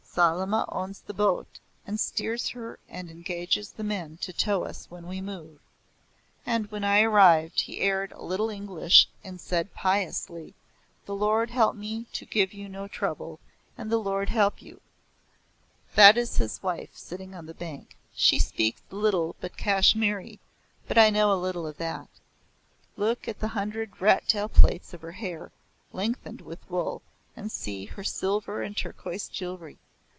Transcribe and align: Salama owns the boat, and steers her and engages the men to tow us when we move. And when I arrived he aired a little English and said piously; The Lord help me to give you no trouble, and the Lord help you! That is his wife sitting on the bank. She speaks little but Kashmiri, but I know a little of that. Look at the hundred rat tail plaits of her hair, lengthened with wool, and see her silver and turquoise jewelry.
Salama 0.13 0.65
owns 0.67 0.99
the 0.99 1.13
boat, 1.13 1.61
and 1.87 1.97
steers 1.97 2.49
her 2.49 2.79
and 2.89 3.09
engages 3.09 3.71
the 3.71 3.83
men 3.85 4.17
to 4.17 4.33
tow 4.33 4.65
us 4.65 4.91
when 4.91 5.07
we 5.07 5.21
move. 5.21 5.61
And 6.45 6.69
when 6.69 6.83
I 6.83 6.99
arrived 7.01 7.61
he 7.61 7.79
aired 7.79 8.11
a 8.11 8.21
little 8.21 8.49
English 8.49 9.07
and 9.23 9.39
said 9.39 9.73
piously; 9.73 10.53
The 11.05 11.15
Lord 11.15 11.51
help 11.51 11.77
me 11.77 12.07
to 12.11 12.25
give 12.25 12.51
you 12.51 12.67
no 12.67 12.89
trouble, 12.89 13.39
and 13.77 13.89
the 13.89 13.97
Lord 13.99 14.27
help 14.27 14.61
you! 14.61 14.81
That 15.95 16.17
is 16.17 16.35
his 16.35 16.61
wife 16.61 16.89
sitting 16.93 17.33
on 17.33 17.45
the 17.45 17.53
bank. 17.53 17.95
She 18.13 18.37
speaks 18.37 18.81
little 18.91 19.37
but 19.39 19.55
Kashmiri, 19.55 20.39
but 20.89 20.97
I 20.97 21.09
know 21.09 21.31
a 21.31 21.39
little 21.39 21.65
of 21.65 21.77
that. 21.77 22.09
Look 22.97 23.29
at 23.29 23.39
the 23.39 23.47
hundred 23.55 24.01
rat 24.01 24.27
tail 24.27 24.49
plaits 24.49 24.93
of 24.93 25.03
her 25.03 25.13
hair, 25.13 25.53
lengthened 25.93 26.41
with 26.41 26.69
wool, 26.69 27.01
and 27.33 27.49
see 27.49 27.85
her 27.85 28.03
silver 28.03 28.61
and 28.61 28.75
turquoise 28.75 29.29
jewelry. 29.29 29.77